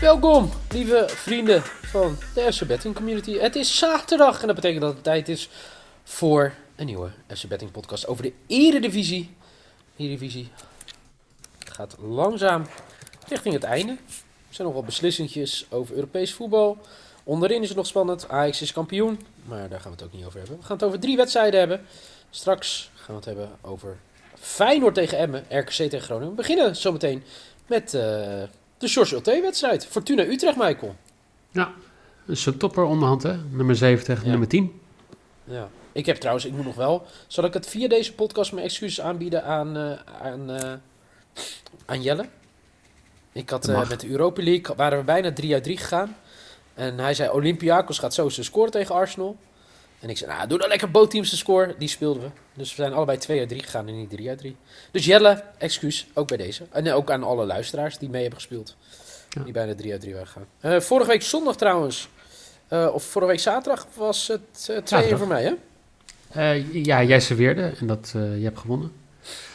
[0.00, 3.38] Welkom, lieve vrienden van de FC Betting Community.
[3.38, 5.48] Het is zaterdag en dat betekent dat het tijd is
[6.04, 9.34] voor een nieuwe FC Betting podcast over de Eredivisie.
[9.96, 10.48] Eredivisie
[11.58, 12.66] gaat langzaam
[13.28, 13.92] richting het einde.
[13.92, 16.78] Er zijn nog wat beslissingjes over Europees voetbal.
[17.24, 18.28] Onderin is het nog spannend.
[18.28, 20.56] Ajax is kampioen, maar daar gaan we het ook niet over hebben.
[20.58, 21.86] We gaan het over drie wedstrijden hebben.
[22.30, 23.98] Straks gaan we het hebben over
[24.34, 26.30] Feyenoord tegen Emmen, RKC tegen Groningen.
[26.30, 27.22] We beginnen zometeen
[27.66, 28.42] met eh,
[28.80, 29.86] de George Ulte-wedstrijd.
[29.86, 30.94] Fortuna Utrecht, Michael.
[31.50, 31.72] Ja,
[32.26, 33.36] dat is een topper onderhand, hè?
[33.50, 34.30] Nummer 7 tegen Ja.
[34.30, 34.80] nummer 10.
[35.44, 35.68] Ja.
[35.92, 37.06] Ik heb trouwens, ik moet nog wel.
[37.26, 39.92] Zal ik het via deze podcast mijn excuses aanbieden aan, eh,
[40.22, 40.72] aan, eh,
[41.86, 42.28] aan Jelle?
[43.32, 46.16] Ik had eh, met de Europa League waren we bijna 3 uit 3 gegaan.
[46.74, 49.36] En hij zei: Olympiakos gaat zo zijn score tegen Arsenal.
[50.00, 51.74] En ik zei: Nou, doe dan lekker bootteams de score.
[51.78, 52.28] Die speelden we.
[52.54, 54.56] Dus we zijn allebei 2 uit 3 gegaan en niet 3 uit 3.
[54.90, 56.64] Dus Jelle, excuus, ook bij deze.
[56.70, 58.76] En ook aan alle luisteraars die mee hebben gespeeld.
[59.30, 59.42] Ja.
[59.42, 60.46] Die bijna 3 uit 3 waren gegaan.
[60.60, 62.08] Eh, vorige week zondag trouwens,
[62.68, 65.18] eh, of vorige week zaterdag, was het eh, 2-1 Zaterdag.
[65.18, 65.52] voor mij, hè?
[66.30, 68.92] Eh, ja, jij serveerde en dat, eh, je hebt gewonnen.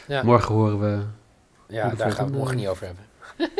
[0.08, 0.24] Ja.
[0.24, 1.04] Morgen horen we...
[1.68, 3.04] Ja, daar gaan we het morgen niet over hebben.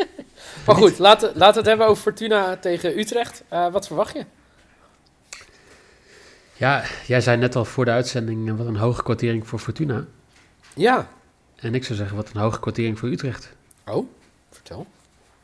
[0.66, 3.42] maar goed, laten laten we het hebben over Fortuna tegen Utrecht.
[3.48, 4.24] Eh, wat verwacht je?
[6.56, 10.04] Ja, jij zei net al voor de uitzending eh, wat een hoge kwartering voor Fortuna.
[10.74, 11.08] Ja.
[11.56, 13.52] En ik zou zeggen wat een hoge kwartering voor Utrecht.
[13.86, 14.06] Oh,
[14.50, 14.86] vertel.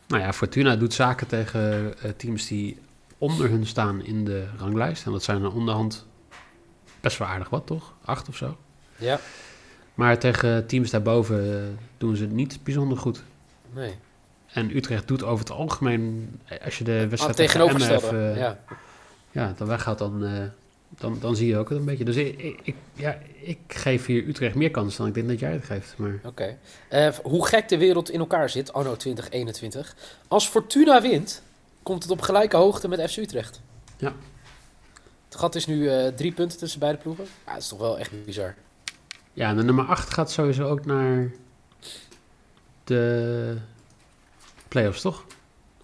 [0.06, 2.78] Nou ja, Fortuna doet zaken tegen eh, teams die
[3.18, 5.06] onder hun staan in de ranglijst.
[5.06, 6.06] En dat zijn er onderhand
[7.00, 7.92] best wel aardig wat, toch?
[8.04, 8.56] Acht of zo.
[8.96, 9.20] Ja,
[9.94, 11.62] Maar tegen teams daarboven eh,
[11.98, 13.22] doen ze het niet bijzonder goed.
[13.72, 13.94] nee.
[14.52, 16.30] En Utrecht doet over het algemeen,
[16.64, 18.06] als je de Ah, wedstrijd Emmen tegenovergestelde.
[18.30, 18.58] even, ja.
[19.30, 20.24] ja, dan weggaat, dan,
[20.98, 22.04] dan, dan zie je ook het een beetje.
[22.04, 25.64] Dus ik, ja, ik geef hier Utrecht meer kans dan ik denk dat jij het
[25.64, 25.94] geeft.
[25.96, 26.58] Maar Oké.
[26.88, 29.96] Eh, hoe gek de wereld in elkaar zit, anno 2021.
[30.28, 31.42] Als Fortuna wint,
[31.82, 33.60] komt het op gelijke hoogte met FC Utrecht.
[33.96, 34.12] Ja.
[35.24, 37.24] Het gat is nu eh, drie punten tussen beide ploegen.
[37.46, 38.54] Ja, dat is toch wel echt bizar.
[39.32, 41.30] ja, en de nummer 8 gaat sowieso ook naar
[42.84, 43.56] de
[44.68, 45.24] play-offs, toch?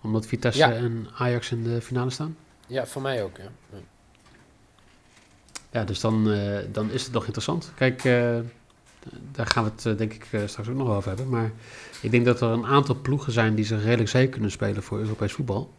[0.02, 0.72] Omdat Vitesse Ja.
[0.72, 2.36] en Ajax in de finale staan.
[2.66, 3.36] Ja, voor mij ook.
[3.36, 3.50] Ja.
[5.70, 5.84] Ja.
[5.84, 7.72] Dus dan, eh, dan is het nog interessant.
[7.74, 8.38] Kijk, eh,
[9.32, 11.28] daar gaan we het eh, denk ik straks ook nog wel over hebben.
[11.28, 11.50] Maar
[12.00, 14.98] ik denk dat er een aantal ploegen zijn die zich redelijk zeker kunnen spelen voor
[14.98, 15.70] Europees voetbal.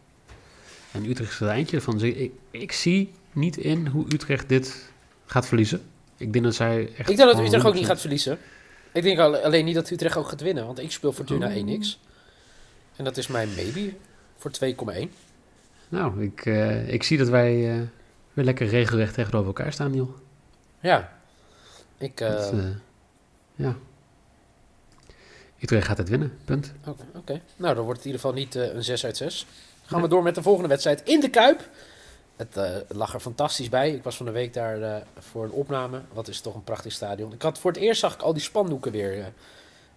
[0.92, 2.02] En Utrecht is er eentje van.
[2.02, 4.90] Ik, ik zie niet in hoe Utrecht dit
[5.26, 5.82] gaat verliezen.
[6.16, 7.10] Ik denk dat zij echt...
[7.10, 8.38] Ik denk dat Utrecht ook niet 100% gaat verliezen.
[8.92, 11.54] Ik denk al- alleen niet dat Utrecht ook gaat winnen, want ik speel Fortuna Oh.
[11.80, 11.98] 1x.
[12.96, 13.92] En dat is mijn maybe
[14.38, 15.08] voor 2,1.
[15.88, 16.44] Nou, ik,
[16.86, 17.88] ik zie dat wij
[18.32, 20.14] weer lekker regelrecht tegenover elkaar staan, Niel.
[20.80, 21.18] Ja.
[21.98, 22.64] Ik, Dat, eh,
[23.54, 23.76] ja.
[25.60, 26.72] Utrecht gaat het winnen, punt.
[26.86, 27.40] Oké, oké.
[27.56, 29.46] nou dan wordt het in ieder geval niet eh, een 6 uit 6.
[29.84, 31.68] Gaan we door met de volgende wedstrijd in de Kuip.
[32.36, 33.90] Het eh, lag er fantastisch bij.
[33.90, 36.02] Ik was van de week daar voor een opname.
[36.12, 37.32] Wat is toch een prachtig stadion.
[37.32, 39.32] Ik had voor het eerst zag ik al die spandoeken weer.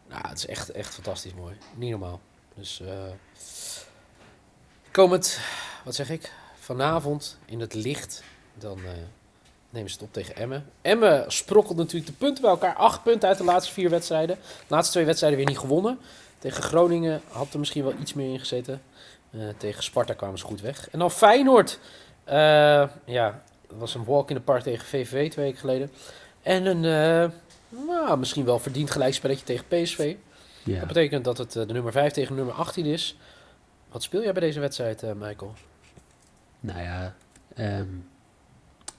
[0.09, 1.55] nou, het is echt, echt fantastisch mooi.
[1.75, 2.21] Niet normaal.
[2.55, 2.81] Dus
[4.91, 5.39] komend,
[5.83, 6.31] wat zeg ik,
[6.63, 8.23] vanavond in het licht,
[8.57, 8.91] dan eh,
[9.69, 10.65] nemen ze het op tegen Emmen.
[10.81, 12.75] Emmen sprokkelt natuurlijk de punten bij elkaar.
[12.75, 14.35] Acht punten uit de laatste vier wedstrijden.
[14.35, 15.99] De laatste twee wedstrijden weer niet gewonnen.
[16.39, 18.81] Tegen Groningen had er misschien wel iets meer in gezeten.
[19.31, 20.89] Eh, tegen Sparta kwamen ze goed weg.
[20.89, 21.79] En dan Feyenoord.
[22.23, 22.35] Eh,
[23.05, 25.91] ja, dat was een walk in the park tegen VVV twee weken geleden.
[26.41, 26.81] En een,
[27.69, 30.15] nou, misschien wel verdiend gelijkspelletje tegen PSV.
[30.63, 30.79] Ja.
[30.79, 33.17] Dat betekent dat het de nummer 5 tegen nummer 18 is.
[33.91, 35.53] Wat speel jij bij deze wedstrijd, Michael?
[36.63, 37.15] Nou ja,
[37.55, 37.87] ehm,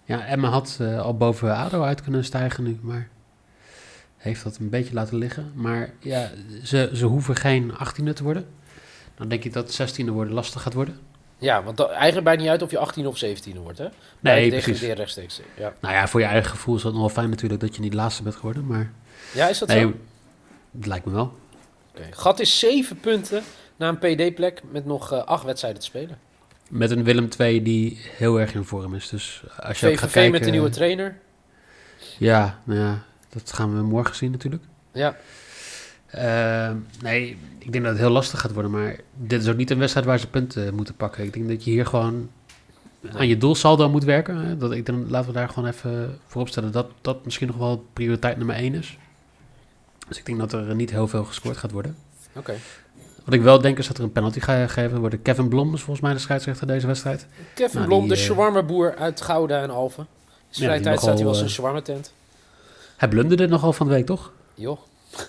[0.05, 3.09] ja Emma had eh, al boven ADO uit kunnen stijgen nu, maar
[4.17, 5.53] heeft dat een beetje laten liggen.
[5.55, 6.31] Maar ja,
[6.63, 8.47] ze, ze hoeven geen 18e te worden.
[9.15, 10.99] Dan denk ik dat 16e worden lastig gaat worden.
[11.39, 13.89] Ja, want dat, eigenlijk maakt niet uit of je 18 of 17 wordt, hè?
[14.21, 14.81] Nee, precies.
[14.81, 15.41] rechtstreeks.
[15.57, 15.73] Ja.
[15.81, 17.95] Nou ja, voor je eigen gevoel is dat nog wel fijn natuurlijk dat je niet
[17.95, 18.93] laatste bent geworden, maar
[19.35, 19.77] ja, is dat zo?
[19.77, 19.95] nee,
[20.77, 21.39] het lijkt me wel.
[21.95, 22.07] Oké.
[22.11, 23.43] Gat is 7 punten
[23.77, 26.19] na een PD-plek met nog eh 8 wedstrijden te spelen.
[26.71, 29.09] Met een Willem II die heel erg in vorm is.
[29.09, 30.33] Dus als je ook gaat VVV kijken...
[30.33, 31.17] met de nieuwe trainer.
[32.19, 34.63] Ja, nou ja, dat gaan we morgen zien natuurlijk.
[34.93, 35.17] Ja,
[36.07, 36.71] Eh,
[37.03, 38.71] nee, ik denk dat het heel lastig gaat worden.
[38.71, 41.25] Maar dit is ook niet een wedstrijd waar ze punten moeten pakken.
[41.25, 42.31] Ik denk dat je hier gewoon
[43.13, 44.59] aan je doelsaldo moet werken.
[44.59, 47.87] Dat, ik denk, laten we daar gewoon even voorop stellen dat dat misschien nog wel
[47.93, 48.99] prioriteit nummer één is.
[50.09, 51.97] Dus ik denk dat er niet heel veel gescoord gaat worden.
[52.33, 52.55] oké.
[53.25, 55.23] Wat ik wel denk is dat er een penalty gaat gegeven worden.
[55.23, 57.27] Kevin Blom is volgens mij de scheidsrechter deze wedstrijd.
[57.55, 60.07] Kevin Nou, Blom, die, de eh, shawarma-boer uit Gouda en Alphen.
[60.51, 62.13] Die vrije tijd staat hij wel zijn eh, shawarma-tent.
[62.97, 64.33] Hij blunderde nogal van de week, toch?
[64.55, 64.79] Joh.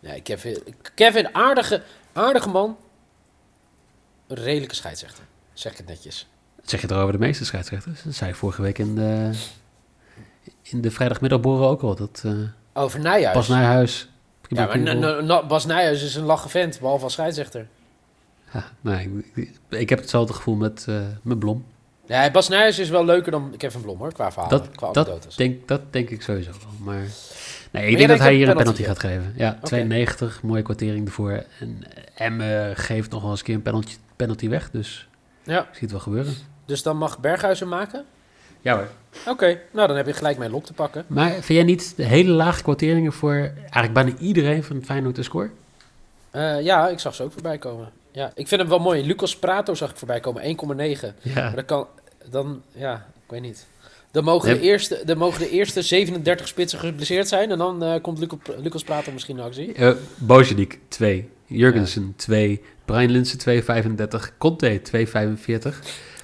[0.00, 0.62] Nee, Kevin,
[0.94, 1.82] Kevin aardige,
[2.12, 2.76] aardige man.
[4.26, 5.24] Een redelijke scheidsrechter.
[5.52, 6.28] Zeg ik het netjes.
[6.56, 8.02] Dat zeg je toch over de meeste scheidsrechters?
[8.02, 9.30] Dat zei ik vorige week in de,
[10.62, 11.94] in de vrijdagmiddagborrel ook al.
[11.94, 12.32] Dat eh
[12.72, 13.34] Over Nijhuis.
[13.34, 14.08] Bas Nijhuis...
[14.48, 17.66] ja, maar n- n- n- Bas Nijhuis is een lachen vent, behalve als scheidsrechter.
[18.52, 21.64] Ja, nee, ik, ik heb hetzelfde gevoel met, eh met Blom.
[22.06, 25.34] Nee, Bas Nijhuis is wel leuker dan Kevin Blom, hoor, qua verhalen, Dat- qua anekdotes.
[25.36, 26.70] Denk, dat denk ik sowieso wel.
[26.94, 27.02] Maar
[27.70, 29.32] nee, ik denk dat hij hier een penalty penalty gaat geven.
[29.36, 29.66] Ja, Oké.
[29.66, 31.44] 92, mooie kwartering ervoor.
[31.60, 31.82] En
[32.14, 34.70] Emme geeft nog wel eens een keer een penalty, penalty weg.
[34.70, 35.08] Dus
[35.42, 36.34] Ja, ik zie het wel gebeuren.
[36.64, 38.04] dus dan mag Berghuis hem maken?
[38.68, 38.88] Ja hoor.
[39.26, 41.04] Oké, nou dan heb je gelijk mijn lok te pakken.
[41.06, 45.22] Maar vind jij niet de hele lage kwarteringen voor eigenlijk bijna iedereen van Feyenoord te
[45.22, 45.50] score?
[46.30, 47.90] Eh, ja, ik zag ze ook voorbij komen.
[48.12, 49.06] Ja, ik vind hem wel mooi.
[49.06, 51.14] Lucas Prato zag ik voorbij komen, 1,9.
[51.22, 51.34] Ja.
[51.34, 51.86] Maar dat kan,
[52.30, 52.94] dan, ja,
[53.24, 53.66] ik weet niet.
[54.10, 54.58] Dan mogen, Nee.
[54.58, 57.50] de, eerste, dan mogen de eerste 37 spitsen geblesseerd zijn.
[57.50, 58.26] En dan eh, komt
[58.58, 59.78] Lucas Prato misschien in actie.
[59.78, 61.28] Uh, Bojadik 2.
[61.46, 62.62] Jurgensen 2.
[62.84, 63.62] Brian Linsen
[64.20, 64.38] 2,35.
[64.38, 65.78] Conte 2,45.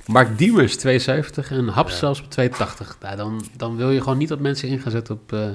[0.06, 1.50] Mark Diemers 2,70.
[1.50, 1.98] En Haps Ja.
[1.98, 2.98] zelfs op 2,80.
[3.00, 5.32] Nou, dan, dan wil je gewoon niet dat mensen in gaan zetten op...
[5.32, 5.48] eh,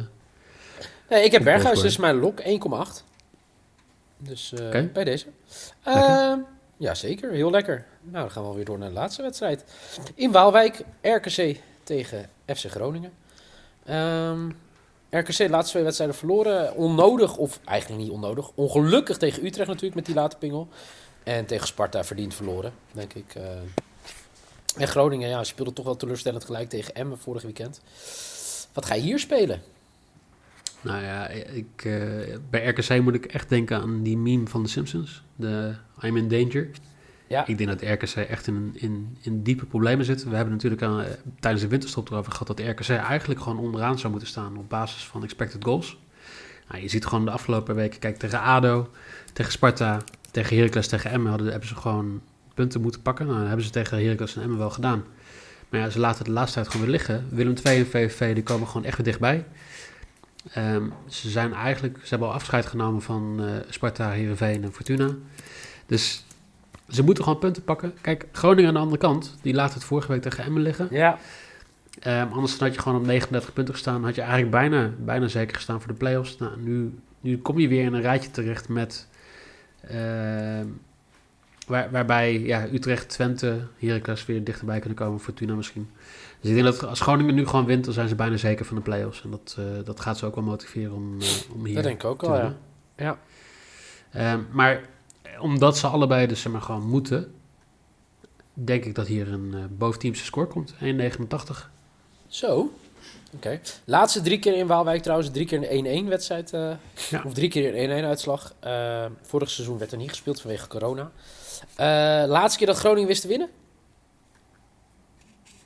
[1.10, 3.04] Nee, ik heb Berghuis, dus mijn lok 1,8.
[4.18, 5.26] Dus eh, bij deze.
[5.84, 6.34] Eh,
[6.78, 7.32] ja, zeker.
[7.32, 7.86] Heel lekker.
[8.02, 9.64] Nou, dan gaan we weer door naar de laatste wedstrijd.
[10.16, 13.12] In Waalwijk, RKC tegen FC Groningen.
[13.86, 14.50] Ehm,
[15.10, 16.76] RKC de laatste twee wedstrijden verloren.
[16.76, 18.52] Onnodig, of eigenlijk niet onnodig.
[18.56, 20.68] Ongelukkig tegen Utrecht natuurlijk met die late pingel.
[21.24, 23.36] En tegen Sparta verdiend verloren, denk ik.
[23.36, 23.44] eh.
[24.78, 27.82] En Groningen ja, speelde toch wel teleurstellend gelijk tegen Emmen vorig weekend.
[28.74, 29.62] Wat ga je hier spelen?
[30.82, 34.70] nou ja, ik, eh, bij RKC moet ik echt denken aan die meme van de
[34.70, 35.24] Simpsons.
[35.36, 36.70] De I'm in danger.
[37.28, 37.48] Ja.
[37.48, 40.24] Ik denk dat RKC echt in, in, in diepe problemen zit.
[40.24, 44.00] We hebben natuurlijk aan, eh, tijdens de winterstop erover gehad dat RKC eigenlijk gewoon onderaan
[44.00, 45.98] zou moeten staan op basis van expected goals.
[46.70, 48.90] Nou, je ziet gewoon de afgelopen weken, kijk tegen ADO,
[49.34, 50.02] tegen Sparta,
[50.32, 52.22] tegen Heracles, tegen Emmen hadden, hebben ze gewoon
[52.60, 53.26] punten moeten pakken.
[53.26, 55.04] Nou, dat hebben ze tegen Heracles en Emmen wel gedaan.
[55.70, 57.28] Maar ja, ze laten het de laatste tijd gewoon weer liggen.
[57.30, 59.46] Willem II en VVV die komen gewoon echt weer dichtbij.
[60.54, 65.10] Ehm, ze zijn eigenlijk, ze hebben al afscheid genomen van eh, Sparta, Heerenveen en Fortuna.
[65.86, 66.26] Dus
[66.88, 67.94] ze moeten gewoon punten pakken.
[68.02, 70.88] Kijk, Groningen aan de andere kant, die laat het vorige week tegen Emmen liggen.
[70.92, 71.18] Ja.
[72.00, 74.04] Ehm, anders had je gewoon op 39 punten gestaan.
[74.04, 76.38] Had je eigenlijk bijna, bijna zeker gestaan voor de play-offs.
[76.38, 79.08] Nou, nu, nu kom je weer in een rijtje terecht met...
[79.82, 80.68] ehm,
[81.70, 85.20] waar, waarbij ja, Utrecht, Twente, Heracles weer dichterbij kunnen komen.
[85.20, 85.90] Fortuna misschien.
[86.40, 88.76] Dus ik denk dat als Groningen nu gewoon wint, dan zijn ze bijna zeker van
[88.76, 89.24] de play-offs.
[89.24, 92.04] En dat, eh, dat gaat ze ook wel motiveren om, eh, om hier Dat denk
[92.04, 92.56] ik ook wel, ja.
[92.98, 93.18] ja.
[94.12, 94.82] Ehm, maar
[95.40, 97.34] omdat ze allebei dus zeg maar gewoon moeten,
[98.54, 100.74] denk ik dat hier een eh boventeamse score komt.
[100.80, 101.72] 1,89.
[102.28, 102.72] Zo.
[103.36, 103.60] Oké.
[103.86, 105.30] Laatste drie keer in Waalwijk trouwens.
[105.32, 106.54] Drie keer een 1-1 wedstrijd.
[106.54, 106.72] eh,
[107.10, 107.22] Ja.
[107.26, 108.54] Of drie keer een 1-1 uitslag.
[108.60, 111.12] Eh, vorig seizoen werd er niet gespeeld vanwege corona.
[111.76, 111.86] Eh,
[112.30, 113.50] laatste keer dat Groningen wist te winnen?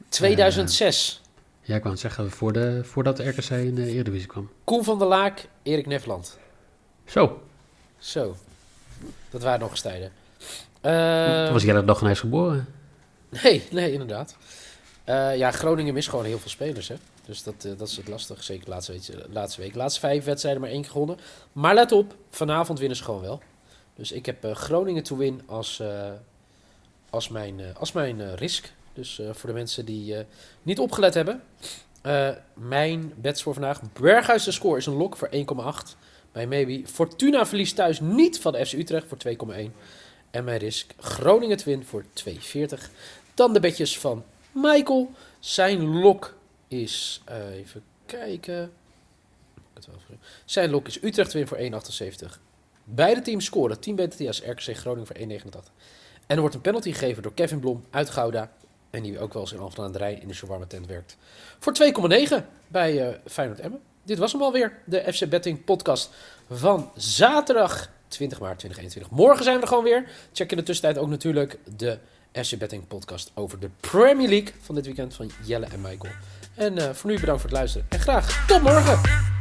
[0.09, 1.21] 2006.
[1.61, 4.49] Ja, ik wou het zeggen, voor de, voordat de RKC in de Eredivisie kwam.
[4.63, 6.37] Koen van der Laak, Erik Nefland.
[7.05, 7.41] Zo,
[7.97, 8.35] Zo.
[9.29, 10.11] Dat waren nog eens tijden.
[11.45, 12.67] Toen was jij er nog ineens geboren.
[13.43, 14.35] Nee, nee, inderdaad.
[15.03, 16.95] Eh, ja, Groningen mist gewoon heel veel spelers, hè.
[17.25, 19.75] Dus dat, eh, dat is het lastig, zeker laatste week, laatste week.
[19.75, 21.17] Laatste vijf wedstrijden maar één gewonnen.
[21.51, 23.41] Maar let op, vanavond winnen ze gewoon wel.
[23.95, 26.11] Dus ik heb eh, Groningen to win als, eh,
[27.09, 28.71] als mijn, eh, als mijn eh, risk.
[28.93, 30.25] Dus eh, voor de mensen die eh,
[30.61, 31.43] niet opgelet hebben.
[32.01, 33.81] eh, mijn bets voor vandaag.
[33.93, 35.95] Berghuis de score is een lok voor 1,8
[36.31, 36.87] bij Maybe.
[36.87, 39.73] Fortuna verliest thuis niet van de FC Utrecht voor 2,1.
[40.31, 42.89] En mijn risk Groningen to win voor 2,40.
[43.33, 45.11] Dan de bedjes van Michael.
[45.39, 48.71] Zijn lok is, eh, even kijken.
[50.45, 52.39] Zijn lok is Utrecht win voor 1,78.
[52.83, 55.71] Beide teams scoren 10 beter als RKC Groningen voor 1,89.
[56.27, 58.51] En er wordt een penalty gegeven door Kevin Blom uit Gouda.
[58.89, 61.17] En die ook wel eens in Alphen aan de Rijn in de shawarma tent werkt.
[61.59, 63.81] Voor 2,9 bij eh Feyenoord Emmen.
[64.03, 66.09] Dit was hem alweer, de FC Betting podcast
[66.49, 69.17] van zaterdag 20 maart 2021.
[69.17, 70.09] Morgen zijn we er gewoon weer.
[70.33, 71.97] Check in de tussentijd ook natuurlijk de
[72.41, 76.13] SC Betting podcast over de Premier League van dit weekend van Jelle en Michael.
[76.55, 79.32] En eh, voor nu bedankt voor het luisteren en graag tot morgen!